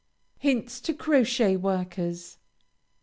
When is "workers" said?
1.57-2.39